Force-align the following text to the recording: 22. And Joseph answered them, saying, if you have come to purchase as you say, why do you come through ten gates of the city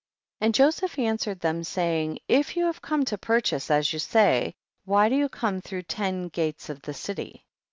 22. 0.39 0.45
And 0.47 0.55
Joseph 0.55 0.97
answered 0.97 1.39
them, 1.41 1.63
saying, 1.63 2.17
if 2.27 2.57
you 2.57 2.65
have 2.65 2.81
come 2.81 3.05
to 3.05 3.19
purchase 3.19 3.69
as 3.69 3.93
you 3.93 3.99
say, 3.99 4.55
why 4.83 5.09
do 5.09 5.15
you 5.15 5.29
come 5.29 5.61
through 5.61 5.83
ten 5.83 6.27
gates 6.29 6.69
of 6.69 6.81
the 6.81 6.93
city 6.95 7.45